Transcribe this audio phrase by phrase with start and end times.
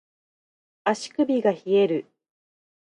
[0.83, 2.05] 足首が冷える